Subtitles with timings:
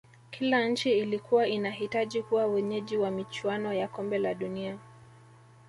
[0.31, 4.77] Kila nchi ilikuwa inahitaji kuwa wenyeji wa michuano ya kombe la dunia